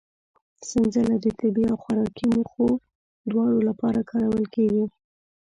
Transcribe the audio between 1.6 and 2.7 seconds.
او خوراکي موخو